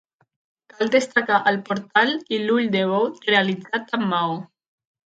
[0.73, 4.39] Cal destacar el portal i l'ull de bou realitzat amb maó.